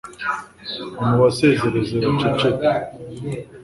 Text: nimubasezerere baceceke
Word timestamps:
nimubasezerere 0.97 1.79
baceceke 2.15 2.69